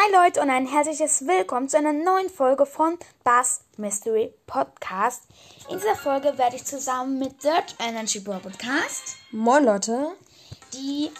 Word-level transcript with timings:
Hi 0.00 0.12
Leute 0.12 0.40
und 0.40 0.48
ein 0.48 0.64
herzliches 0.64 1.26
Willkommen 1.26 1.68
zu 1.68 1.76
einer 1.76 1.92
neuen 1.92 2.30
Folge 2.30 2.66
von 2.66 2.96
Bass 3.24 3.62
Mystery 3.78 4.32
Podcast. 4.46 5.24
In 5.68 5.76
dieser 5.80 5.96
Folge 5.96 6.38
werde 6.38 6.54
ich 6.54 6.64
zusammen 6.64 7.18
mit 7.18 7.42
Dirt 7.42 7.74
Energy 7.80 8.20
Brawl 8.20 8.38
Podcast 8.38 9.16
Moin 9.32 9.64
Leute. 9.64 10.12
die 10.72 11.10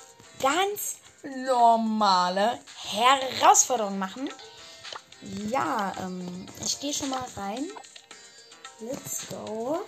ganz 0.40 0.98
normale 1.44 2.60
Herausforderung 2.84 3.98
machen. 3.98 4.30
Ja, 5.50 5.92
ähm, 6.00 6.46
ich 6.64 6.78
gehe 6.78 6.94
schon 6.94 7.10
mal 7.10 7.24
rein. 7.36 7.66
Let's 8.78 9.26
go. 9.28 9.80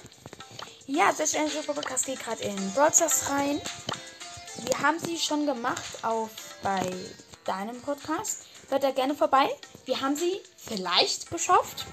Ja, 0.87 1.13
Dirt 1.13 1.33
Energy 1.35 1.59
Brawl 1.65 1.77
Podcast 1.77 2.07
geht 2.07 2.19
gerade 2.19 2.43
in 2.43 2.59
Stars 2.73 3.31
rein. 3.31 3.61
Wir 4.65 4.83
haben 4.83 4.99
sie 4.99 5.17
schon 5.17 5.47
gemacht 5.47 6.03
auf 6.03 6.31
bei 6.65 6.93
deinem 7.45 7.81
Podcast. 7.83 8.47
Hört 8.71 8.85
da 8.85 8.93
gerne 8.93 9.17
vorbei. 9.17 9.51
Wir 9.85 10.01
haben 10.01 10.15
sie 10.15 10.41
vielleicht 10.57 11.29
geschafft. 11.29 11.87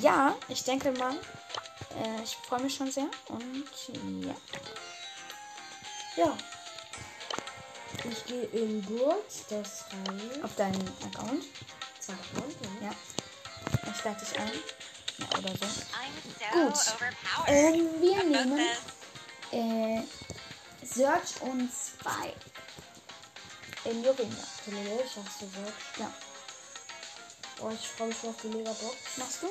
Ja, 0.00 0.34
ich 0.48 0.64
denke 0.64 0.92
mal. 0.92 1.14
Äh, 2.02 2.22
ich 2.24 2.36
freue 2.48 2.60
mich 2.60 2.74
schon 2.74 2.90
sehr. 2.90 3.08
Und 3.28 3.64
ja. 4.24 4.34
Ja. 6.16 6.36
Ich 8.10 8.24
gehe 8.24 8.44
in 8.44 8.82
Burgs 8.82 9.44
das 9.50 9.84
rein. 9.92 10.42
Auf 10.42 10.54
deinen 10.56 10.88
Account. 11.04 11.44
Zwei 12.00 12.14
Account, 12.14 12.54
ja. 12.80 12.88
Ja. 12.88 13.92
Ich 13.94 14.04
lade 14.04 14.20
dich 14.24 14.38
ein. 14.38 14.52
Ja, 15.18 15.38
oder 15.38 15.48
so. 15.58 15.66
I'm 15.66 16.66
Gut. 16.66 16.76
so 16.76 16.92
overpowered. 16.92 17.48
Ähm, 17.48 17.88
wir 18.00 18.24
nehmen 18.24 18.60
äh, 19.52 20.02
Search 20.82 21.42
und 21.42 21.70
Spike. 21.70 22.57
In 23.88 24.04
Juwelier. 24.04 24.44
Hallo, 24.66 25.02
ich 25.04 25.16
hab's 25.16 25.38
gesagt. 25.38 25.98
Ja. 25.98 26.12
Oh, 27.60 27.70
ich 27.72 27.88
freue 27.88 28.08
mich 28.08 28.16
auf 28.24 28.34
die 28.42 28.48
Megabox. 28.48 28.96
Machst 29.16 29.42
du? 29.42 29.46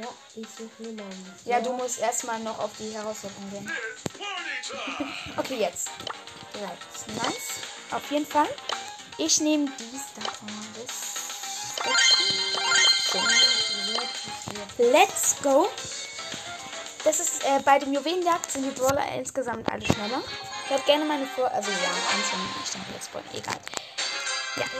Ja, 0.00 0.08
ich 0.34 0.46
suche 0.48 0.88
einen. 0.88 1.36
Ja, 1.44 1.60
du 1.60 1.72
musst 1.74 1.98
erstmal 2.00 2.40
noch 2.40 2.58
auf 2.58 2.70
die 2.78 2.90
Herausforderung 2.92 3.50
gehen. 3.50 3.70
Okay, 5.36 5.56
jetzt. 5.56 5.88
Direkt. 6.54 7.08
Nice. 7.22 7.60
Auf 7.90 8.10
jeden 8.10 8.26
Fall. 8.26 8.48
Ich 9.18 9.40
nehme 9.40 9.70
die 9.78 9.98
Star 9.98 10.32
Power. 10.32 10.50
Das- 10.74 11.12
Let's 14.78 15.36
go. 15.42 15.68
Das 17.04 17.20
ist 17.20 17.44
äh, 17.44 17.60
bei 17.64 17.78
dem 17.78 17.92
Juwelenjagd 17.92 18.50
sind 18.50 18.64
die 18.64 18.70
Brawler 18.70 19.06
insgesamt 19.14 19.68
alle 19.70 19.84
schneller. 19.84 20.22
Hört 20.72 20.86
gerne 20.86 21.04
meine 21.04 21.26
Vor... 21.26 21.52
Also 21.52 21.70
ja, 21.70 21.76
einzelne. 21.76 22.44
Ich 22.64 22.70
denke, 22.70 22.92
Let's 22.94 23.10
Go. 23.12 23.20
Egal. 23.34 23.58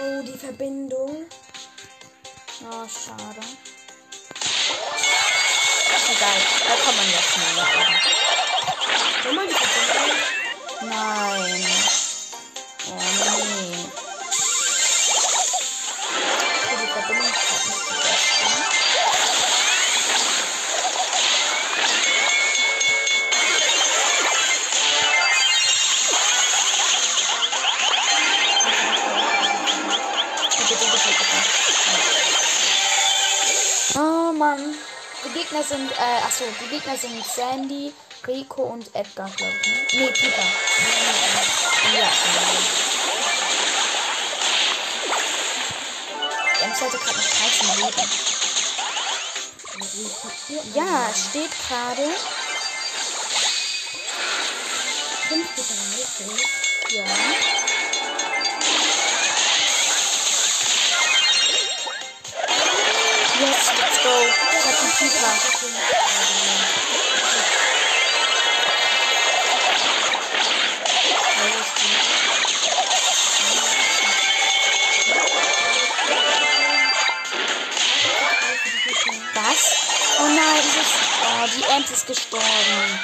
Oh, 0.01 0.23
die 0.23 0.39
Verbindung. 0.39 1.27
Oh, 2.63 2.89
schade. 2.89 3.47
Egal. 6.11 6.39
Da 6.67 6.75
kommt 6.83 6.97
man 6.97 7.11
jetzt 7.11 7.31
schneller. 7.35 7.69
eben. 7.75 7.97
Schau 9.23 9.33
mal 9.35 9.47
die 9.47 9.53
Verbindung. 9.53 10.17
Nein. 10.81 11.82
Gegner 35.43 35.65
sind, 35.65 35.91
äh, 35.91 36.25
achso, 36.25 36.45
die 36.61 36.69
Gegner 36.69 36.97
sind 36.97 37.25
Sandy, 37.27 37.93
Rico 38.29 38.63
und 38.63 38.95
Edgar, 38.95 39.29
glaube 39.31 39.53
ich. 39.61 39.67
Ne? 39.67 40.05
Nee, 40.05 40.13
Peter. 40.13 40.43
Ja. 41.99 42.09
Die 46.55 46.65
Ems 46.65 46.81
hatte 46.81 46.97
gerade 46.97 47.19
noch 47.19 47.29
13 47.29 47.69
Leben. 47.77 48.09
Ja, 50.75 51.13
steht 51.13 51.51
gerade. 51.67 52.09
5 55.29 55.55
zu 55.57 55.63
30. 56.25 56.97
Ja. 56.97 57.05
Was? 79.35 79.73
Oh 80.19 80.29
nein, 80.29 80.61
dieses. 80.63 80.93
Oh, 81.25 81.47
die 81.57 81.65
Ems 81.75 81.91
ist 81.91 82.07
gestorben. 82.07 83.01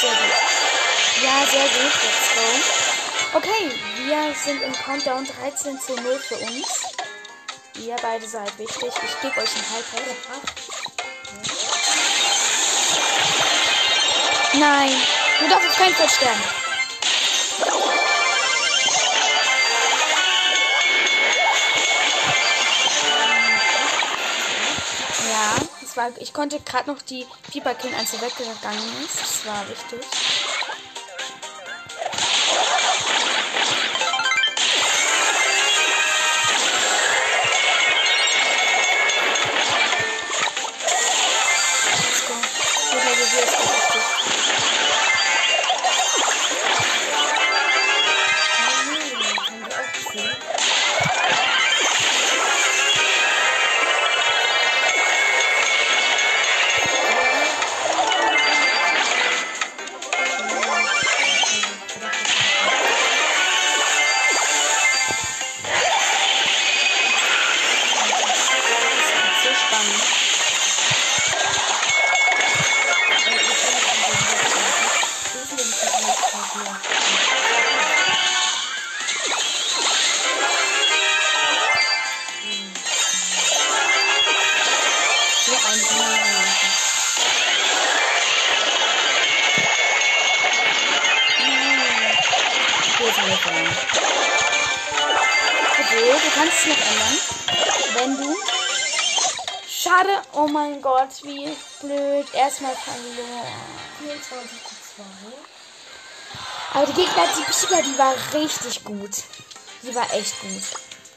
Sehr 0.00 0.10
gut. 0.10 0.18
Ja, 1.22 1.46
sehr 1.46 1.68
gut. 1.68 1.92
Let's 2.02 2.28
go. 2.34 3.38
Okay, 3.38 3.70
wir 4.06 4.34
sind 4.34 4.62
im 4.62 4.72
Countdown 4.72 5.26
13 5.26 5.80
zu 5.80 5.94
0 5.94 6.18
für 6.18 6.36
uns. 6.36 6.87
Ihr 7.78 7.96
beide 8.02 8.26
seid 8.26 8.58
wichtig. 8.58 8.90
Ich 9.04 9.20
gebe 9.20 9.40
euch 9.40 9.50
ein 9.54 9.64
Highlight. 9.70 10.16
Nein, 14.54 14.90
du 15.38 15.48
darfst 15.48 15.68
auf 15.68 15.76
keinen 15.76 15.94
Fall 15.94 16.08
sterben. 16.08 16.42
Ja, 25.30 25.54
das 25.80 25.96
war, 25.96 26.10
ich 26.18 26.32
konnte 26.32 26.58
gerade 26.60 26.90
noch 26.90 27.00
die 27.02 27.26
Piper 27.52 27.74
killen, 27.74 27.94
als 27.94 28.10
sie 28.10 28.20
weggegangen 28.20 29.04
ist. 29.04 29.20
Das 29.20 29.46
war 29.46 29.68
wichtig. 29.68 30.00
Du 96.24 96.30
kannst 96.34 96.58
es 96.58 96.66
noch 96.66 96.76
ändern. 96.76 97.18
Wenn 97.94 98.16
du. 98.16 98.36
Schade, 99.68 100.22
oh 100.32 100.46
mein 100.48 100.82
Gott, 100.82 101.22
wie 101.22 101.56
blöd. 101.80 102.26
Erstmal 102.34 102.74
verloren. 102.76 103.46
24 104.00 104.50
zu 104.64 104.74
2. 104.96 105.04
Aber 106.74 106.86
die 106.86 106.92
Gegner, 106.92 107.24
die 107.36 107.44
Pika, 107.44 107.82
die 107.82 107.98
war 107.98 108.14
richtig 108.34 108.84
gut. 108.84 109.22
Die 109.82 109.94
war 109.94 110.12
echt 110.12 110.40
gut. 110.40 110.62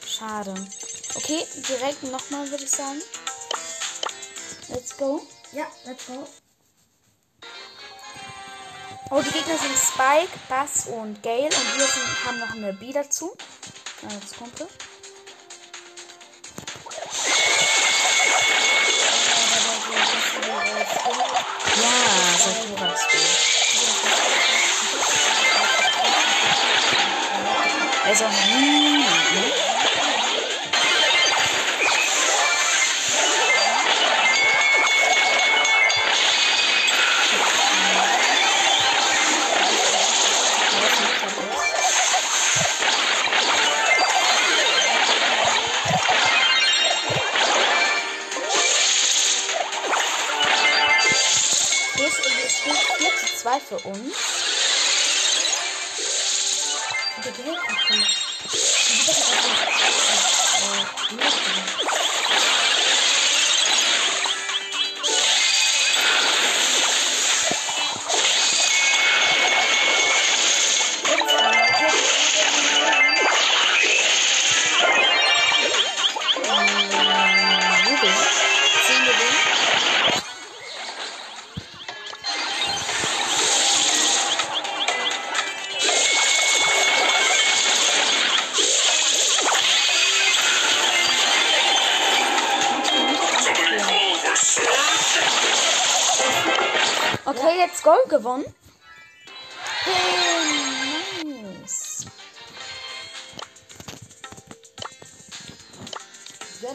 Schade. 0.08 0.54
Okay, 1.16 1.46
direkt 1.68 2.04
nochmal, 2.04 2.50
würde 2.50 2.64
ich 2.64 2.72
sagen. 2.72 3.02
Let's 4.70 4.96
go. 4.96 5.22
Ja, 5.52 5.66
let's 5.86 6.06
go. 6.06 6.28
Oh, 9.10 9.22
die 9.22 9.32
Gegner 9.32 9.58
sind 9.58 9.78
Spike, 9.78 10.32
Bass 10.48 10.86
und 10.88 11.22
Gale 11.22 11.44
und 11.44 11.78
wir 11.78 11.86
sind, 11.86 12.26
haben 12.26 12.40
noch 12.40 12.52
eine 12.52 12.74
B 12.74 12.94
dazu. 12.94 13.36
Als 14.04 14.38
Kumpel. 14.38 14.68
Ja, 21.76 22.38
Sakura 22.38 22.98
Spiel. 22.98 23.22
Also, 28.06 28.26
hm, 28.26 29.00
ne? 29.00 29.61
Ja. 106.62 106.70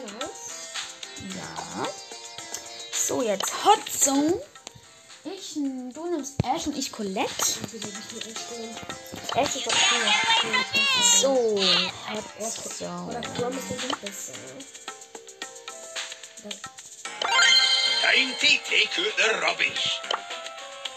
So, 2.91 3.21
jetzt 3.21 3.53
Hot 3.63 3.79
Zone. 3.89 4.41
Ich, 5.23 5.53
du 5.53 6.07
nimmst 6.09 6.35
Ash 6.43 6.67
und 6.67 6.77
ich 6.77 6.91
Colette. 6.91 7.29
Ash 9.35 9.55
ist 9.55 9.67
okay. 9.67 10.01
So, 11.21 11.57
Hot 12.09 12.25
Zone. 12.77 13.21
Take 13.21 13.45
out 18.99 19.13
the 19.17 19.27
rubbish. 19.41 20.01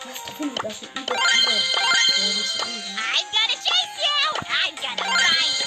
Was 0.05 0.19
finde 0.37 0.55
ich 0.55 0.61
da 0.63 0.71
schon 0.71 0.89
über, 0.95 1.03
über. 1.03 1.15
Ja, 1.15 1.21
das 2.27 2.37
ist 2.37 2.57
irgendwie. 2.57 2.97
I'm 2.97 3.27
gonna 3.31 3.55
chase 3.55 3.95
you! 4.01 4.31
I'm 4.49 4.75
gonna 4.77 5.05
find 5.05 5.61
you! 5.61 5.67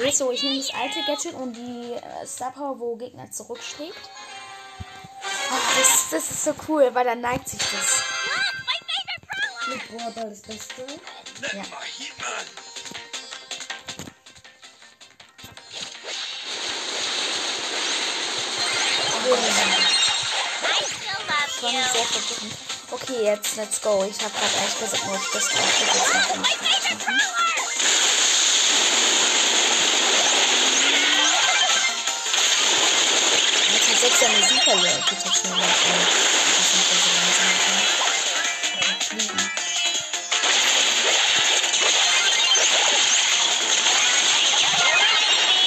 Okay, 0.00 0.12
so, 0.12 0.30
ich 0.30 0.42
nehme 0.42 0.58
das 0.58 0.70
alte 0.74 1.02
Gadget 1.06 1.34
und 1.34 1.54
die 1.54 1.89
äh, 2.02 2.26
Star 2.26 2.52
Power, 2.52 2.78
wo 2.78 2.96
Gegner 2.96 3.30
zurückschlägt. 3.30 4.10
Oh, 5.52 5.54
das, 5.78 6.10
das 6.10 6.30
ist 6.30 6.44
so 6.44 6.54
cool, 6.68 6.90
weil 6.92 7.04
dann 7.04 7.20
neigt 7.20 7.48
sich 7.48 7.60
das. 7.60 8.02
Mit 9.68 9.88
Brawlball 9.88 10.30
das 10.30 10.42
Beste. 10.42 10.86
Ja. 11.52 11.62
Okay, 22.90 23.24
jetzt 23.24 23.56
let's 23.56 23.80
go. 23.80 24.04
Ich 24.04 24.18
habe 24.24 24.32
gerade 24.32 24.54
ehrlich 24.56 24.78
gesagt 24.78 25.06
nur 25.06 25.20
das 25.32 25.46
Outfit 25.54 27.39
langsam. 34.76 35.00
äh, 38.78 39.04
Fliegen. 39.04 39.40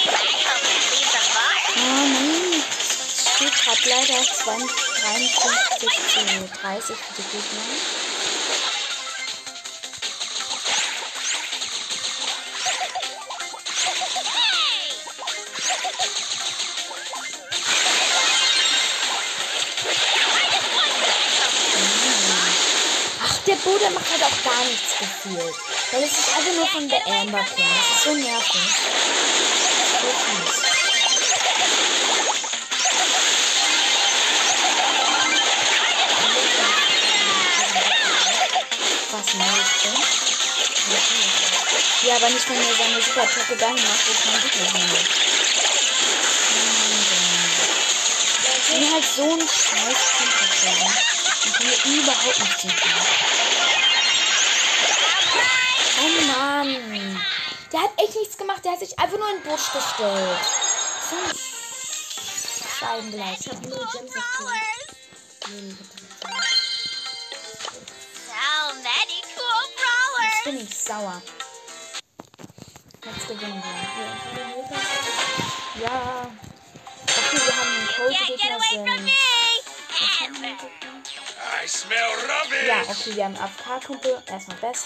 I 0.06 0.40
hope 0.48 0.64
it 0.64 0.82
leaves 0.92 1.16
a 1.16 1.24
mark! 1.36 1.64
Oh 1.76 2.06
nein. 2.14 2.64
Es 2.80 2.92
steht 3.36 3.56
gerade 3.56 3.84
leider 3.90 4.20
20, 4.24 4.72
53 5.02 5.92
zu 6.08 6.20
30 6.62 6.96
für 6.96 7.14
die 7.18 7.28
Gegner. 7.32 8.33
Auch 24.24 24.44
gar 24.44 24.64
nichts 24.64 24.98
gefühlt. 24.98 25.56
Weil 25.92 26.04
es 26.04 26.12
ist 26.12 26.36
einfach 26.38 26.54
nur 26.54 26.68
von 26.68 26.88
der 26.88 27.06
Amber 27.08 27.44
King. 27.56 27.66
Das 27.78 27.98
ist 27.98 28.04
so 28.06 28.14
nervig. 28.14 28.62
So. 30.00 30.08
Was 39.12 39.34
Mädchen? 39.34 39.96
Ja, 42.04 42.16
aber 42.16 42.30
nicht, 42.30 42.50
wenn 42.50 42.58
er 42.58 42.76
seine 42.76 43.02
super 43.02 43.24
Attacke 43.24 43.56
dahin 43.58 43.76
macht, 43.76 44.08
wo 44.08 44.14
kein 44.24 44.42
Gegner 44.42 44.80
hin. 44.80 45.08
Ich 48.58 48.80
bin 48.80 48.94
halt 48.94 49.06
so 49.16 49.24
ein 49.34 49.40
scheiß 49.40 50.02
Konterfehler. 50.18 50.92
Ich 51.46 51.54
kann 51.54 51.68
mir 51.68 52.02
überhaupt 52.02 52.40
nichts 52.40 52.62
tun. 52.62 53.13
Der 57.74 57.82
hat 57.82 57.92
echt 58.00 58.16
nichts 58.16 58.38
gemacht. 58.38 58.64
Der 58.64 58.74
hat 58.74 58.80
sich 58.80 58.98
einfach 59.00 59.18
nur 59.18 59.28
in 59.32 59.42
den 59.42 59.50
Busch 59.50 59.72
gestellt. 59.74 60.40
So 61.10 61.16
ein 61.16 61.36
Scheibenbleich. 62.80 63.40
Ich 63.40 63.48
habe 63.50 63.68
nur 63.68 63.80
Gems. 63.92 64.14
So 68.28 68.74
many 68.84 69.20
cool 69.36 69.64
Jetzt 69.66 69.76
brawlers! 69.76 70.44
bin 70.46 70.58
ich 70.62 70.78
sauer. 70.78 71.22
Jetzt 73.06 73.28
gewinnen 73.28 73.64
wir. 73.64 73.74
Ja. 75.84 76.32
Okay, 77.02 77.42
wir 77.46 77.56
haben 77.56 77.70
einen 77.70 77.88
Code 77.88 78.14
Can't 78.14 78.28
get 78.28 78.38
Gegner 78.38 78.56
away 78.56 78.76
from 78.76 78.86
sind. 78.86 79.06
me! 79.06 79.12
Was 79.90 80.20
haben 80.20 80.42
wir 80.42 80.50
Ever! 80.50 81.64
I 81.64 81.68
smell 81.68 82.12
rubbish. 82.30 82.68
Ja, 82.68 82.82
okay, 82.84 83.16
wir 83.16 83.26
haben 83.26 83.38
AFK-Kumpel. 83.38 84.24
Erstmal 84.28 84.58
Best. 84.58 84.86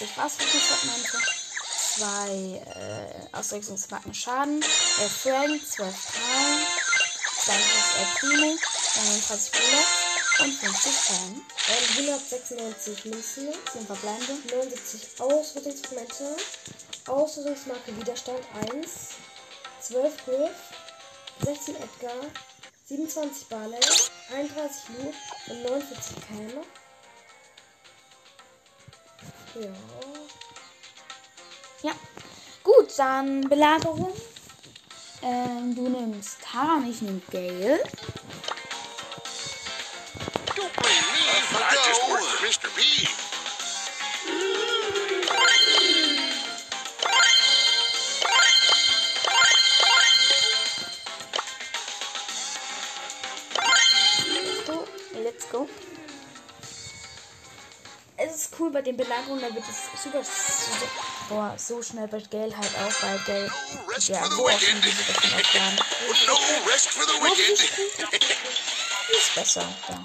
71 0.00 0.16
Wasserfragmente. 0.16 1.18
2 1.96 2.62
äh, 2.80 3.36
Ausrüstungsmarken 3.36 4.14
Schaden. 4.14 4.62
11 5.00 5.12
Frank, 5.12 5.66
12 5.66 6.12
Krallen. 6.12 6.66
32 7.44 7.98
El 7.98 8.06
Primo. 8.18 8.58
39 8.96 9.50
Bullet. 9.52 10.12
Und 10.44 10.54
50 10.54 10.92
Fan. 10.92 11.42
äh, 11.68 11.98
196 11.98 13.04
Münzen, 13.04 13.48
10 13.72 13.86
verbleibende. 13.86 14.32
79 14.50 15.20
Ausrüstungsmomente, 15.20 16.36
Ausrüstungsmarke 17.06 17.96
Widerstand 17.98 18.40
1, 18.72 19.10
12 19.80 20.24
Griff, 20.24 20.50
16 21.44 21.76
Edgar, 21.76 22.16
27 22.86 23.48
Barley, 23.48 23.78
31 24.34 24.82
Loot 24.98 25.14
und 25.48 25.62
49 25.62 26.16
Pam. 26.28 26.64
Ja. 29.54 29.68
Ja. 31.82 31.92
Gut, 32.62 32.98
dann 32.98 33.48
Belagerung. 33.48 34.14
Ähm, 35.22 35.74
du 35.74 35.88
nimmst 35.88 36.38
Tara 36.42 36.76
und 36.76 36.88
ich 36.90 37.02
nehme 37.02 37.20
Gale. 37.30 37.82
Don't 40.56 40.72
blame 40.76 41.22
bei 58.72 58.82
den 58.82 58.96
Belagerungen, 58.96 59.40
da 59.40 59.54
wird 59.54 59.64
es 59.68 60.02
super 60.02 60.24
so, 60.24 60.86
boah, 61.28 61.54
so 61.56 61.82
schnell 61.82 62.08
bei 62.08 62.20
Gale 62.30 62.56
halt 62.56 62.70
auch, 62.76 63.02
weil 63.02 63.18
Gale 63.26 63.50
ja 64.08 64.24
so 64.24 64.48
aufladen. 64.48 64.82
No 66.26 66.38
rest 66.70 66.88
for 66.90 67.04
the 67.04 67.20
wicked. 67.22 67.60
Ist 69.10 69.34
besser, 69.34 69.68
ja. 69.88 70.02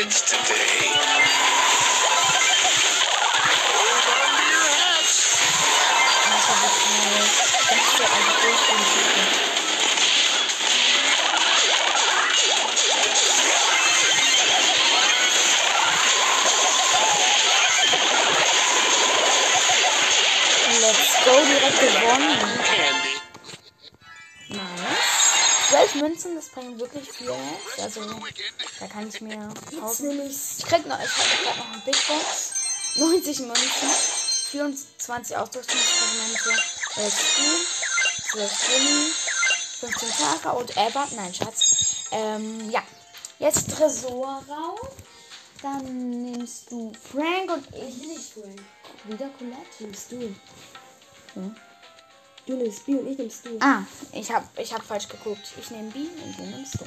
Kids 0.00 0.22
today. 0.22 0.96
Hold 3.76 4.06
on 4.16 4.32
to 4.32 4.44
your 4.48 4.68
hats. 4.80 5.16
Let's 20.80 21.12
go, 21.26 21.34
direkt 21.44 21.78
gewonnen. 21.80 22.40
Nice. 24.48 25.20
12 25.68 25.94
Münzen, 25.94 26.34
bringt 26.52 26.78
wirklich 26.78 27.10
viel. 27.10 27.32
Also, 27.78 28.00
da 28.80 28.86
kann 28.86 29.08
ich 29.08 29.20
mir 29.20 29.36
kaufen. 29.78 30.20
Ich 30.20 30.64
krieg 30.66 30.86
noch, 30.86 30.98
ich 31.00 31.44
grad 31.44 31.56
noch 31.56 31.72
eine 31.72 31.82
Big 31.84 31.96
Box. 32.08 32.52
90 32.96 33.38
Münzen, 33.40 33.88
24 34.50 35.36
Ausrüstungsfragmente, 35.36 36.62
11 36.96 37.20
Stu, 37.20 38.32
12 38.32 38.66
Gummi, 38.66 39.12
15 39.80 40.08
Tara 40.42 40.50
und 40.56 40.70
Ebba. 40.76 41.06
Nein, 41.14 41.32
Schatz. 41.32 42.06
Ähm, 42.10 42.68
ja. 42.70 42.82
Jetzt 43.38 43.70
Tresorraum. 43.70 44.78
Dann 45.62 46.22
nimmst 46.22 46.70
du 46.70 46.92
Frank 47.12 47.50
und 47.52 47.74
ich. 47.74 48.02
Ich 48.02 48.06
nicht, 48.06 48.32
Frank. 48.32 48.60
Wieder 49.04 49.30
Colette. 49.38 49.56
Nimmst 49.78 50.12
du. 50.12 50.34
Hm? 51.34 51.56
Du 52.50 52.56
nimmst 52.56 52.84
B 52.84 52.96
und 52.96 53.06
ich 53.06 53.16
nimmst 53.16 53.46
du. 53.46 53.56
Ah, 53.60 53.84
ich 54.10 54.28
hab, 54.28 54.58
ich 54.58 54.74
hab 54.74 54.82
falsch 54.82 55.06
geguckt. 55.06 55.52
Ich 55.56 55.70
nehme 55.70 55.88
B 55.92 56.00
und 56.00 56.36
du 56.36 56.42
nimmst 56.42 56.80
du. 56.80 56.84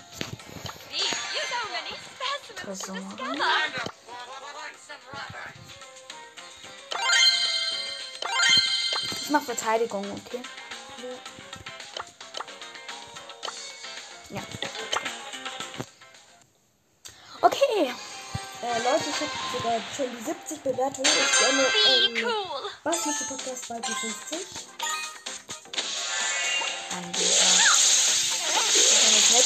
Ich 9.22 9.29
mach 9.29 9.41
Verteidigung, 9.41 10.05
okay? 10.12 10.41
Ja. 14.32 14.41
Okay. 17.39 17.93
Äh, 18.62 18.79
Leute, 18.79 19.03
ich 19.10 19.22
habe 19.22 19.32
sogar 19.53 19.82
schon 19.96 20.17
die 20.17 20.24
70 20.24 20.60
Bewertungen. 20.62 21.08
Ich 21.08 21.39
gerne 21.39 22.20
ähm, 22.20 22.25
cool. 22.25 22.70
was 22.84 23.05
mit 23.05 23.20
dem 23.22 23.27
Podcast 23.27 23.65
250. 23.67 24.62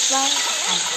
Wenn 0.10 0.38
es 0.38 0.97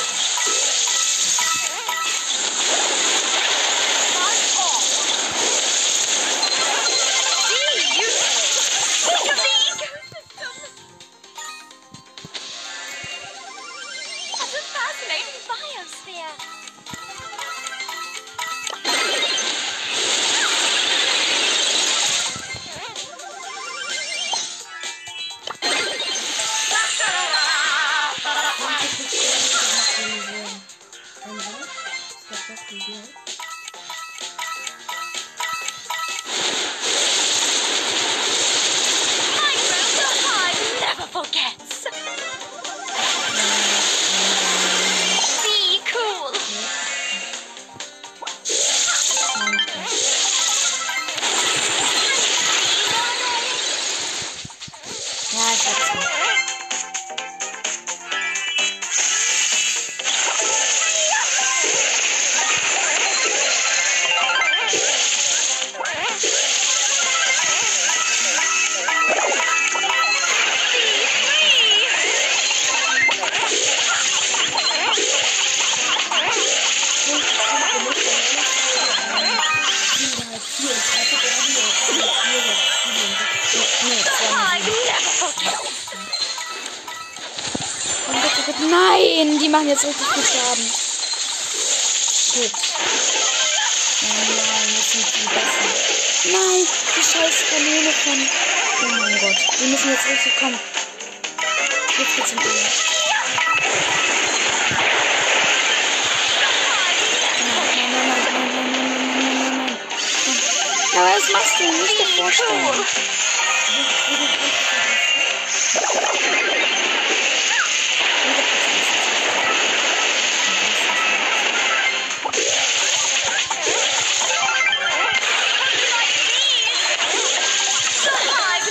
das 111.21 111.33
machst 111.33 111.61
du 111.61 111.65
nicht 111.65 112.17
vorstellen. 112.17 112.87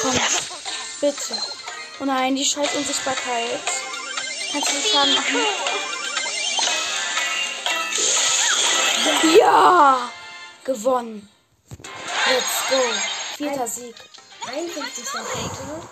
Komm, 0.02 0.20
bitte. 1.02 1.18
Oh 2.00 2.06
nein, 2.06 2.36
die 2.36 2.46
scheiß 2.46 2.74
Unsichtbarkeit. 2.76 3.60
Kannst 4.52 4.70
du 4.70 4.74
den 4.74 4.84
Schaden 4.92 5.14
machen? 5.14 5.46
Ja! 9.38 10.12
Gewonnen. 10.64 11.30
Let's 12.30 12.70
go. 12.70 12.82
Vierter 13.38 13.68
Sieg. 13.68 13.96
51 14.46 15.06
Punkte. 15.06 15.90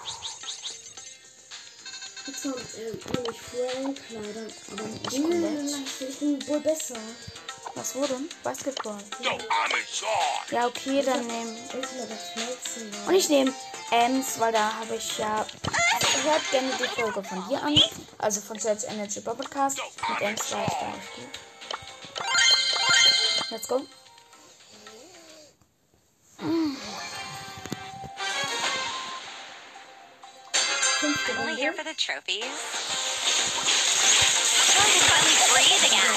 Jetzt 2.28 2.44
kommt 2.44 2.56
auch 2.56 3.24
nicht 3.28 3.42
Frank 3.42 3.98
leider. 4.10 4.46
Aber 4.72 4.84
Ich 5.12 6.20
bin 6.20 6.48
wohl 6.48 6.60
besser. 6.60 6.98
Was 7.74 7.96
wurde? 7.96 8.16
Basketball. 8.44 8.98
In 9.20 9.26
charge. 9.26 10.52
Ja, 10.52 10.68
okay, 10.68 11.02
dann 11.02 11.26
nehmen. 11.26 11.58
Und 13.08 13.16
ich 13.16 13.30
nehme 13.30 13.54
Ems, 13.92 14.40
weil 14.40 14.52
da 14.52 14.74
habe 14.74 14.96
ich 14.96 15.18
ja. 15.18 15.46
Hört 16.24 16.52
gerne 16.52 16.70
die 16.80 17.02
Folge 17.02 17.24
von 17.24 17.48
dir 17.48 17.64
an. 17.64 17.82
Also 18.20 18.42
von 18.42 18.60
Sales 18.60 18.84
Energy 18.84 19.22
Podcast. 19.22 19.80
Mit 20.10 20.22
Ems 20.22 20.52
war 20.52 20.66
ich 20.68 20.74
da. 20.74 20.94
Let's 23.50 23.68
go. 23.68 23.88
I'm 31.30 31.40
only 31.40 31.56
here 31.56 31.74
for 31.74 31.84
the 31.84 31.94
trophies. 31.94 32.46
It's 32.46 32.54
hard 34.78 34.88
to 34.88 35.00
finally 35.12 35.36
breathe 35.52 35.84
again. 35.84 36.16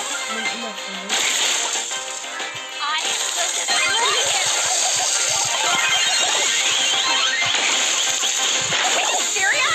Are 2.80 3.02
you 9.10 9.18
serious? 9.34 9.70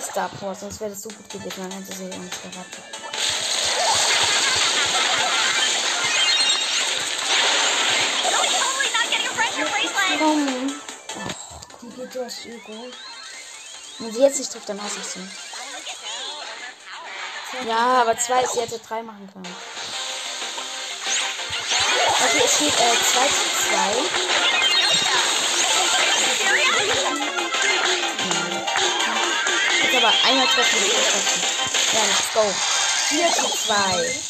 Star 0.00 0.30
sonst 0.54 0.80
wäre 0.80 0.90
das 0.90 1.02
so 1.02 1.08
gut 1.10 1.28
gewesen, 1.28 1.62
man 1.62 1.70
hätte 1.70 1.94
sie 1.94 2.04
uns 2.04 2.42
gerettet. 2.42 2.99
Bracelet. 10.20 10.74
Warum? 11.14 11.46
Die 11.82 11.88
geht 11.88 12.14
durch 12.14 12.46
Ego. 12.46 12.90
Wenn 13.98 14.12
sie 14.12 14.20
jetzt 14.20 14.38
nicht 14.38 14.52
trifft, 14.52 14.68
dann 14.68 14.82
hasse 14.82 14.98
ich 15.00 15.06
sie. 15.06 15.20
Ja, 17.68 18.02
aber 18.02 18.16
zwei, 18.18 18.44
sie 18.46 18.60
hätte 18.60 18.78
drei 18.78 19.02
machen 19.02 19.28
können. 19.32 19.56
Okay, 22.22 22.42
es 22.44 22.54
steht 22.54 22.68
äh, 22.68 22.76
2 22.76 23.28
zu 23.28 23.44
2. 23.68 23.76
Jetzt 29.82 29.96
aber 29.96 30.12
einmal 30.28 30.46
treffen, 30.46 30.82
nicht 30.82 30.96
treffen. 30.96 31.42
Ja, 31.92 32.00
let's 32.06 32.32
go. 32.32 32.54
4 33.08 33.32
zu 33.32 33.48
2. 33.66 34.29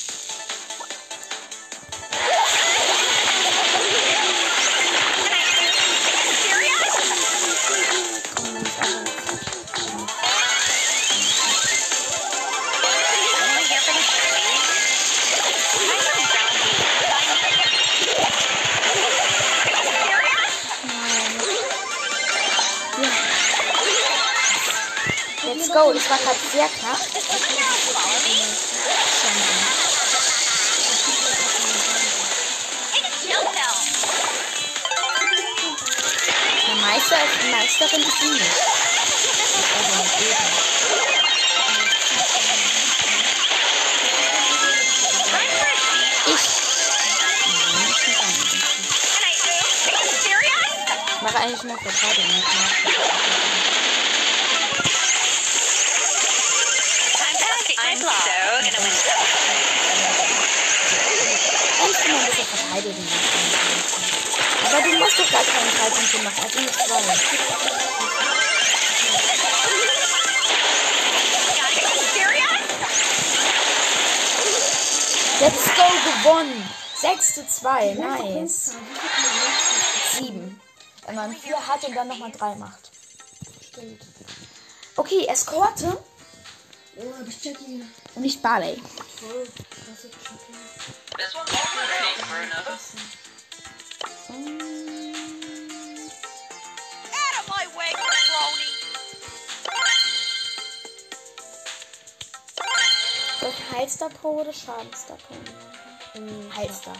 Seite 37.90 38.02
ein 38.02 38.10
bisschen 38.10 38.32
mehr. 38.34 38.46
Ich 51.06 51.22
mache 51.22 51.38
eigentlich 51.38 51.62
eine 51.62 51.76
Verteidigung. 51.78 52.29
13 65.80 66.18
gemacht, 66.18 66.36
also 66.42 66.58
zwei. 66.58 67.00
2. 67.00 67.14
Let's 75.40 75.64
go 75.74 75.88
gewonnen. 76.22 76.68
6 76.96 77.34
zu 77.34 77.48
2. 77.48 77.94
Nice. 77.94 78.74
7. 80.18 80.60
Wenn 81.06 81.14
man 81.14 81.34
4 81.34 81.66
hat 81.66 81.82
und 81.84 81.96
dann 81.96 82.08
nochmal 82.08 82.30
3 82.30 82.56
macht. 82.56 82.90
Stimmt. 83.70 84.02
Okay, 84.96 85.24
Eskorte. 85.28 85.96
Und 86.96 88.22
nicht 88.22 88.42
Barley. 88.42 88.82
This 91.16 91.34
one 91.34 91.46
also 92.66 92.98
Soll 103.60 103.60
ich 103.60 103.70
Heilstar 103.78 104.08
Pro 104.10 104.40
oder 104.40 104.52
Schadenstar 104.52 105.16
Pro? 105.16 105.34
Ähm, 106.14 106.50
Heilstar. 106.56 106.94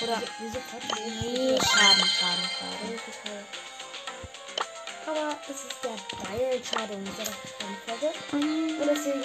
Oder? 0.00 0.22
Wieso 0.38 0.58
Nee, 1.20 1.58
Schaden, 1.58 2.08
Schaden, 2.08 2.50
Schaden. 2.58 3.00
Aber 5.06 5.36
es 5.48 5.64
ist 5.64 5.76
der 5.82 5.96
Dial 6.38 6.60
Schade 6.64 6.92
und 6.94 7.04
nicht 7.04 7.18
der 7.18 7.26
Folge. 7.86 8.12
Mm, 8.32 8.80
Und 8.80 8.88
deswegen 8.88 9.22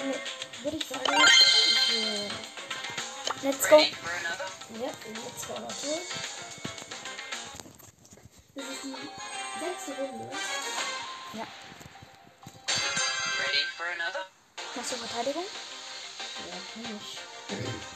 würde 0.62 0.76
ich 0.76 0.86
sagen, 0.86 1.04
wir, 1.08 2.30
Let's 3.50 3.68
go. 3.68 3.76
Ready 3.76 3.94
for 3.94 4.10
another? 4.20 4.48
ja, 4.80 4.90
vor 5.46 5.56
Ort 5.56 5.74
durch. 5.82 6.08
Das 8.54 8.64
ist 8.64 8.82
die 8.84 8.94
sechste 9.64 9.92
Runde. 10.02 10.26
Ja. 11.34 11.46
Ready 13.38 13.64
for 13.76 13.86
another? 13.86 14.24
Machst 14.74 14.92
du 14.92 14.96
Verteidigung? 14.96 15.44
Ja, 16.48 16.56
kann 16.72 17.00
ich. 17.00 17.18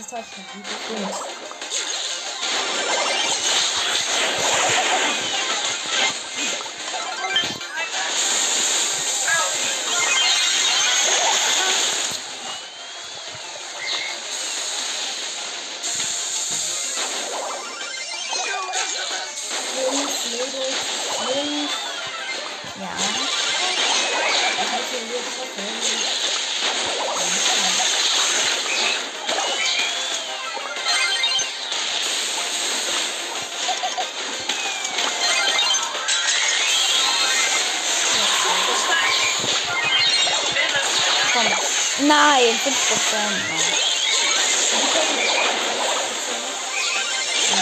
Nein, 42.08 42.58
5%. 42.64 42.72
Nein. 43.12 43.58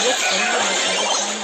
Jetzt 0.06 0.22
können 0.28 0.52
wir 0.52 0.58
das 0.58 0.78
also 0.88 1.06
kein- 1.16 1.36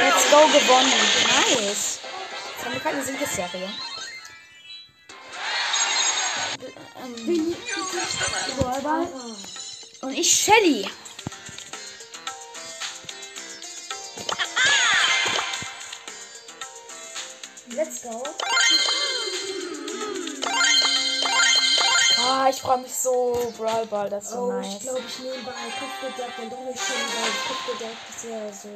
Let's 0.00 0.30
go 0.30 0.46
gewonnen. 0.46 0.92
Nice. 1.58 1.98
Wir 2.70 2.80
gerade 2.80 2.96
eine 2.96 3.04
Siegesserie. 3.04 3.68
Ballball. 8.60 9.08
Und 10.02 10.12
ich 10.12 10.32
Shelly. 10.32 10.86
Let's 17.74 18.02
go. 18.02 18.22
Ah, 22.20 22.48
ich 22.50 22.56
freue 22.60 22.78
mich 22.78 22.92
so. 22.94 23.52
Brawl 23.56 23.86
Ball, 23.86 24.10
das 24.10 24.24
ist 24.24 24.30
so 24.30 24.38
Oh, 24.38 24.60
ich 24.60 24.66
nice. 24.68 24.82
glaube, 24.82 25.02
ich 25.06 25.18
nehme 25.20 25.36
bei 25.44 25.52
Kopfbedeck 25.78 26.38
und 26.38 26.66
nicht 26.66 26.80
schon, 26.84 26.96
weil 26.96 27.32
Kopfbedeck 27.46 27.96
ist 28.10 28.24
ja 28.24 28.52
so. 28.52 28.68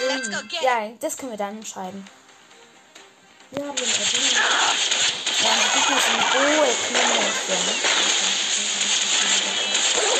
Ja. 0.00 0.14
Let's 0.14 0.30
go 0.30 0.36
get 0.48 0.62
Ja, 0.62 0.88
das 1.00 1.16
können 1.16 1.32
wir 1.32 1.38
dann 1.38 1.56
entscheiden. 1.56 2.06
Wir 3.50 3.66
haben 3.66 3.76
den 3.76 3.84
Admin. 3.84 5.11
Ja, 5.42 5.50
und 5.50 5.74
ich 5.74 5.88
muss 5.88 6.06
in 6.06 6.14
Ruhe 6.38 6.70
Knüppel 6.86 7.30
stellen. 7.42 7.76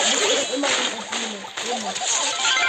Ich 0.03 0.21
will 0.21 0.43
immer 0.57 0.67
den 0.67 0.91
Admin. 0.99 1.41
Immer. 1.71 2.62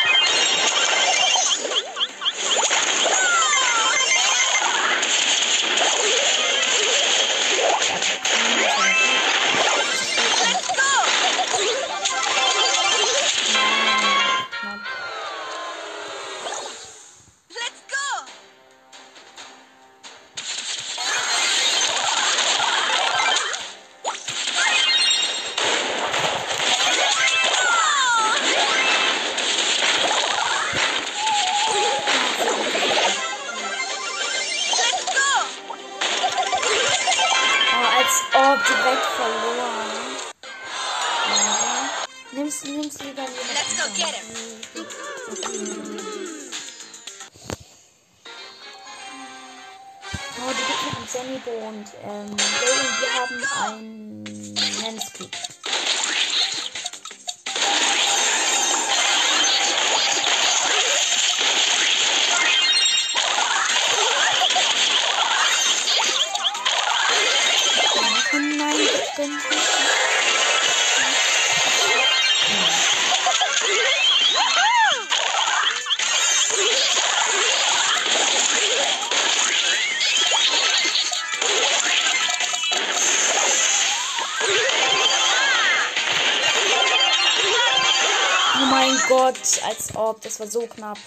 Mein 88.83 89.01
Gott, 89.07 89.39
als 89.65 89.95
ob, 89.95 90.21
das 90.21 90.39
war 90.39 90.47
so 90.47 90.67
knapp. 90.67 90.97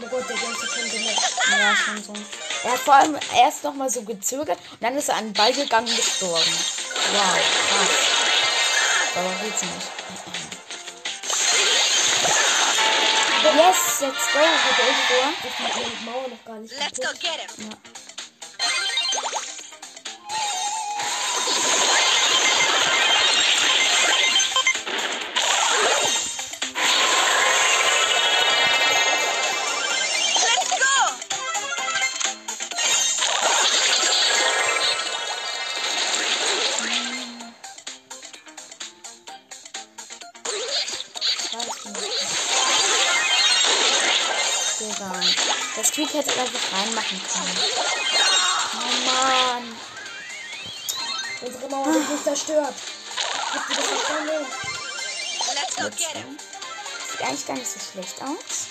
Oh 0.00 0.06
Gott, 0.08 0.28
der 0.28 0.36
ganze 0.36 0.66
schon 0.66 0.90
gemacht. 0.90 1.32
Ja, 1.50 1.76
schon 1.76 2.02
so. 2.02 2.12
Er 2.64 2.72
hat 2.72 2.78
vor 2.80 2.94
allem 2.94 3.18
erst 3.34 3.64
noch 3.64 3.74
mal 3.74 3.90
so 3.90 4.02
gezögert 4.02 4.58
und 4.72 4.82
dann 4.82 4.96
ist 4.96 5.08
er 5.08 5.16
an 5.16 5.26
den 5.26 5.32
Ball 5.32 5.52
gegangen 5.52 5.88
und 5.88 5.96
gestorben. 5.96 6.52
Wow, 7.12 7.38
krass. 7.68 7.88
Aber 9.16 9.30
geht's 9.42 9.62
nicht. 9.62 9.88
Yes, 13.56 14.00
let's 14.00 14.32
go. 14.32 14.40
Ich 15.44 15.58
mach 15.58 15.70
die 15.74 16.04
Mauer 16.04 16.28
noch 16.28 16.44
gar 16.44 16.58
nicht. 16.58 16.74
Let's 16.78 17.00
go 17.00 17.08
get 17.20 17.40
him! 17.56 17.70
Let's 17.70 17.97
Das 46.38 46.46
Tweet 46.46 46.60
hätte 46.62 46.76
er 46.76 46.78
einfach 46.78 46.78
reinmachen 46.78 47.20
können. 47.32 47.58
Oh 48.74 48.92
Mann. 49.06 49.76
Mauer 51.70 51.94
wird 51.94 52.10
nicht 52.10 52.24
zerstört. 52.24 52.74
Habt 53.54 53.70
ihr 53.70 53.76
das 53.76 53.86
verstanden? 53.86 54.46
Let's 55.54 55.76
go 55.76 55.82
get 55.82 56.16
him. 56.16 56.38
Sieht 57.10 57.22
eigentlich 57.22 57.46
gar 57.46 57.56
nicht 57.56 57.68
so 57.68 57.80
schlecht 57.80 58.22
aus. 58.22 58.67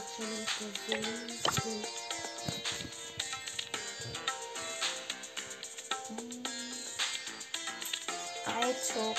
I 0.00 0.02
took. 8.72 9.16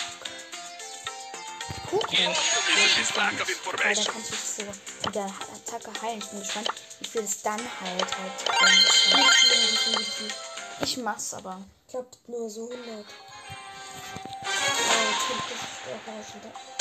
Kuchen. 1.87 2.33
Information. 3.47 4.05
da 4.05 4.11
kann 4.11 4.21
ich 4.21 4.39
so 4.39 4.63
mit 4.63 5.15
der 5.15 5.25
Attacke 5.25 6.01
heilen. 6.01 6.19
Ich 6.19 6.29
bin 6.29 6.39
gespannt, 6.39 6.69
wie 6.99 7.07
viel 7.07 7.21
es 7.21 7.41
dann 7.43 7.59
heilt. 7.59 8.17
Halt, 8.17 8.31
es. 9.13 10.33
Ich 10.81 10.97
mach's 10.97 11.33
aber. 11.35 11.61
Ich 11.85 11.91
glaube 11.91 12.09
nur 12.27 12.49
so 12.49 12.69
100. 12.71 12.87
Äh, 12.87 13.05
50 14.43 15.57
Stärke 15.83 16.25
schon 16.31 16.80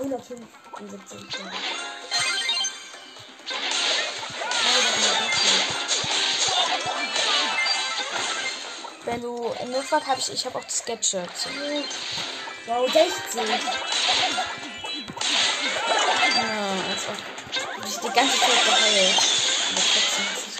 175. 0.00 1.20
Ja. 1.20 1.52
Wenn 9.04 9.22
du 9.22 9.54
in 9.62 9.70
Notfall 9.70 10.06
habe 10.06 10.20
ich, 10.20 10.32
ich 10.32 10.46
habe 10.46 10.58
auch 10.58 10.64
das. 10.64 11.10
So. 11.34 11.48
Wow, 12.66 12.90
60. 12.90 13.36
Ja, 13.36 13.44
als 16.90 17.08
ob 17.08 17.16
ich 17.86 17.96
die 17.96 18.10
ganze 18.10 18.38
Zeit 18.38 18.64
geheilt. 18.64 20.59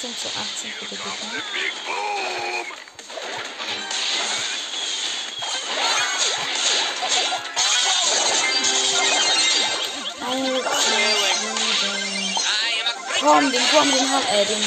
17 0.00 0.16
zu 0.16 0.28
18 0.28 0.72
für 0.72 0.86
die 0.86 0.96
Gegner. 0.96 1.12
Komm, 13.20 13.52
den 13.52 13.60
Drum, 13.70 13.90
den 13.90 14.10
haben, 14.10 14.26
äh, 14.32 14.46
den, 14.46 14.62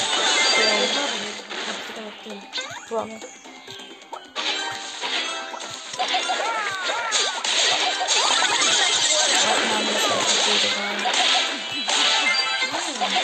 den, 1.95 2.13
den 2.25 2.41
Drum. 2.87 3.09
Aufnahme 9.49 9.91
ist 9.97 10.11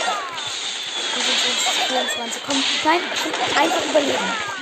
auch 0.08 0.39
24, 1.20 1.84
24, 1.88 2.42
komm, 2.46 2.64
nein, 2.86 3.02
einfach 3.56 3.86
überleben. 3.90 4.59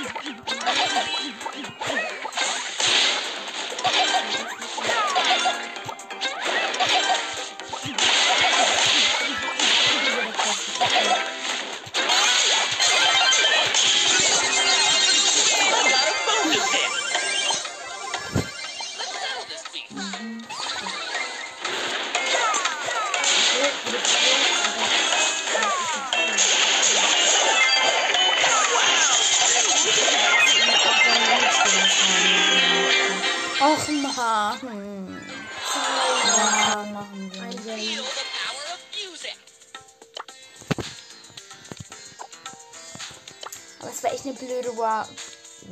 Blöde 44.38 44.76
Wa 44.76 45.06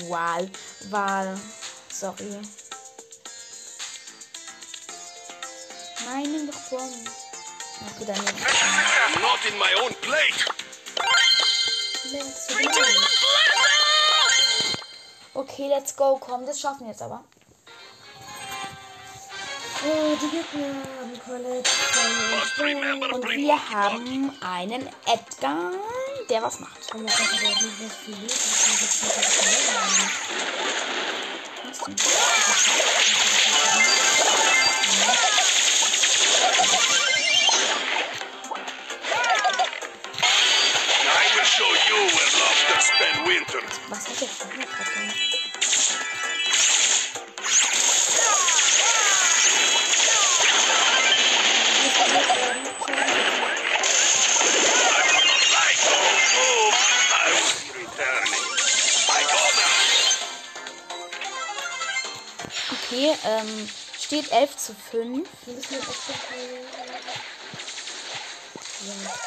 Wahl. 0.08 0.50
Wahl. 0.90 1.38
Sorry. 1.92 2.40
Nein, 6.04 6.30
nimm 6.30 6.46
doch. 6.46 6.54
Ach, 6.56 7.98
gut, 7.98 8.08
dann 8.08 8.16
nehm 8.24 8.34
ich 8.36 9.20
Not 9.20 9.44
in 9.48 9.58
my 9.58 9.74
own 9.82 9.94
plate. 10.00 10.44
Let's 12.12 12.46
go. 12.48 12.54
Okay, 15.34 15.68
let's 15.68 15.94
go. 15.94 16.18
Komm, 16.18 16.46
das 16.46 16.60
schaffen 16.60 16.86
wir 16.86 16.88
jetzt 16.92 17.02
aber. 17.02 17.24
Oh, 19.84 20.16
die 20.20 20.30
Gegner 20.30 20.74
haben 21.00 21.20
Colette. 21.24 21.70
Und 23.14 23.28
wir 23.28 23.70
haben 23.70 24.32
einen 24.40 24.88
Edgar, 25.06 25.72
der 26.28 26.42
was 26.42 26.60
macht. 26.60 26.92
Was 31.62 31.88
ähm, 63.26 63.68
steht 64.00 64.30
11 64.30 64.56
zu 64.56 64.74
5. 64.74 65.28
Wir 65.46 65.54
müssen 65.54 65.74
jetzt 65.74 65.88
echt 65.88 66.08
noch 66.08 66.30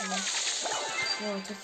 mal- 0.10 0.20
Ja, 1.22 1.36
okay. 1.36 1.56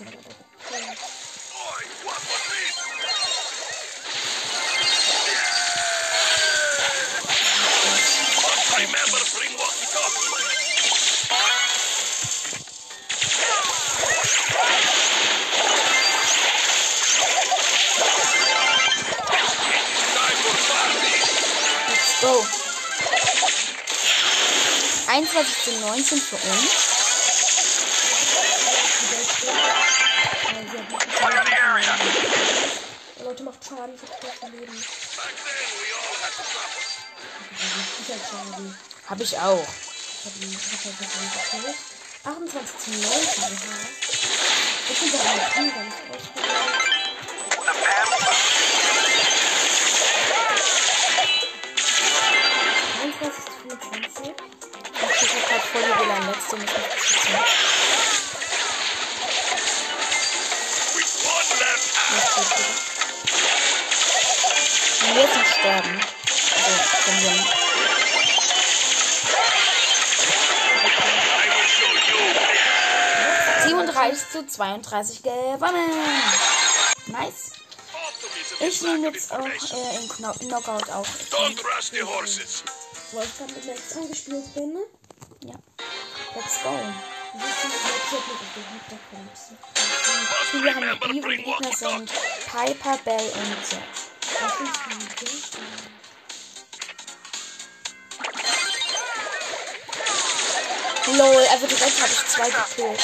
21 25.15 25.63
zu 25.63 25.71
19 25.79 26.19
für 26.19 26.35
uns. 26.35 26.43
Leute, 33.23 33.43
macht 33.43 33.63
Schaden. 33.63 33.95
Ich 33.95 34.01
hab 34.01 34.19
zwei 34.19 34.49
Leben. 34.49 34.83
Hab 38.09 38.27
Schaden. 38.29 38.77
Habe 39.07 39.23
ich 39.23 39.39
auch. 39.39 39.63
Ich 39.63 40.25
hab 40.25 40.35
ihn. 40.41 40.51
Ich 40.51 40.65
hab 40.73 40.99
nicht 40.99 41.33
gekillt. 41.51 41.77
28 42.25 42.77
zu 42.77 42.89
19. 42.91 43.07
Aha. 43.07 43.79
Ich 44.89 44.99
bin 44.99 45.11
da 45.13 45.17
eine 45.31 45.43
Knie 45.49 45.71
ganz 45.71 45.95
ausprobiert. 46.11 46.75
The 47.55 47.71
path 47.71 48.11
23 52.99 53.45
zu 53.45 53.51
25. 53.69 54.54
Ich 55.25 55.31
kriege 55.31 55.47
gerade 55.47 55.61
voll 55.61 55.81
die 55.81 55.89
WLAN 55.89 56.27
letzte 56.27 56.55
muss 56.55 56.65
ich 56.65 56.71
beschützen. 56.93 57.33
Und 65.01 65.15
jetzt 65.15 65.49
sterben. 65.59 65.95
Also, 66.55 67.11
will 71.41 71.63
show 71.73 71.93
you. 72.11 72.21
37 73.69 74.29
zu 74.31 74.45
32 74.45 75.23
gewonnen. 75.23 75.91
Nice. 77.07 77.53
Ich 78.59 78.81
nehme 78.83 79.07
jetzt 79.07 79.31
auch 79.31 79.39
äh, 79.39 80.07
Kno 80.07 80.33
Knockout 80.33 80.89
auch. 80.91 81.07
Don't 81.31 81.57
rush 81.63 81.89
the 81.91 82.03
horses. 82.03 82.63
Wolfgang 83.11 83.55
mit 83.55 83.65
Max 83.65 83.97
angespielt 83.97 84.53
bin, 84.53 84.77
Hintergrund. 86.55 86.95
Must 87.33 88.53
Wir 90.63 90.75
haben 90.75 91.13
die 91.13 91.21
Gegner 91.21 91.73
sind. 91.73 92.11
Piper, 92.45 92.97
Bell 93.03 93.33
und 93.35 93.71
Jet. 93.71 93.81
Idee? 94.61 95.95
Lol, 101.17 101.45
also 101.51 101.67
direkt 101.67 102.01
habe 102.01 102.11
ich 102.11 102.25
zwei 102.27 102.49
gekillt. 102.49 102.99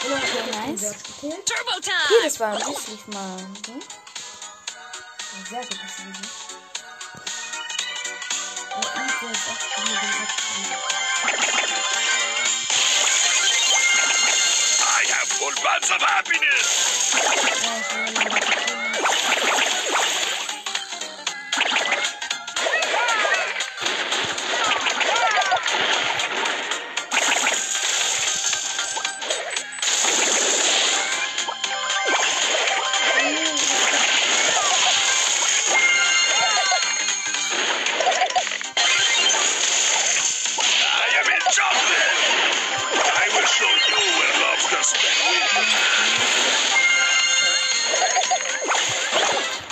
Okay, 0.00 0.42
nice. 0.52 0.94
Turbo 1.20 1.20
Hier, 1.20 1.44
time! 1.82 2.24
das 2.24 2.40
war 2.40 2.52
ein 2.52 2.58
Lief 2.58 3.06
mal. 3.08 3.36
Hm? 3.38 3.80
Sehr 5.50 5.60
gut, 5.60 5.78
das 5.82 6.67
I 8.80 8.84
have 15.08 15.28
full 15.28 15.52
bunch 15.62 15.90
of 15.90 16.02
happiness. 16.02 16.86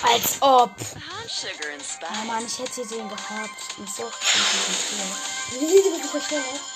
Als 0.06 0.40
ob. 0.40 0.70
Oh. 0.70 2.26
Mann, 2.26 2.46
ich 2.46 2.58
hätte 2.58 2.84
sie 2.84 2.96
den 2.96 3.08
gehabt. 3.08 3.78
Und 3.78 3.90
so. 3.90 4.04
Wie 5.52 5.66
viel 5.66 5.82
du 5.82 5.96
dich 5.96 6.10
verschwendert? 6.10 6.46
Gewonnen. 6.50 6.75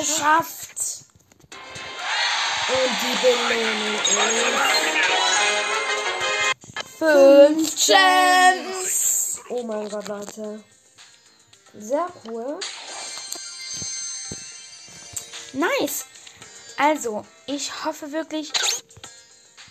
Geschafft. 0.00 1.04
Und 2.68 2.92
die 3.02 3.16
Belohnung 3.22 3.94
ist... 3.94 4.10
Fünf 6.98 7.86
Gems. 7.86 9.40
Oh 9.48 9.62
mein 9.62 9.88
Gott, 9.88 10.06
Leute. 10.08 10.62
Sehr 11.78 12.06
cool. 12.26 12.60
Nice. 15.52 16.04
Also, 16.76 17.24
ich 17.46 17.84
hoffe 17.84 18.12
wirklich 18.12 18.52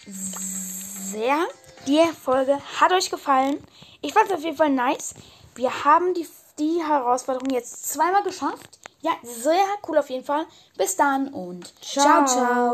sehr, 0.06 1.48
die 1.88 2.02
Folge 2.24 2.60
hat 2.80 2.92
euch 2.92 3.10
gefallen. 3.10 3.64
Ich 4.02 4.14
fand 4.14 4.30
es 4.30 4.38
auf 4.38 4.44
jeden 4.44 4.58
Fall 4.58 4.70
nice. 4.70 5.14
Wir 5.56 5.84
haben 5.84 6.14
die, 6.14 6.28
die 6.58 6.84
Herausforderung 6.84 7.50
jetzt 7.52 7.92
zweimal 7.92 8.24
geschafft. 8.24 8.79
Ja, 9.02 9.12
sehr 9.24 9.66
cool 9.88 9.98
auf 9.98 10.10
jeden 10.10 10.26
Fall. 10.26 10.46
Bis 10.78 10.96
dann 10.96 11.30
und 11.30 11.74
ciao, 11.82 12.26
ciao. 12.26 12.60